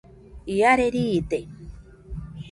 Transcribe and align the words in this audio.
Iare 0.55 0.85
riide 0.95 1.39